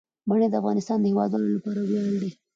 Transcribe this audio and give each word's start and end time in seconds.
منی 0.27 0.47
د 0.51 0.55
افغانستان 0.61 0.97
د 1.01 1.05
هیوادوالو 1.11 1.53
لپاره 1.57 1.79
ویاړ 1.83 2.13
دی. 2.21 2.31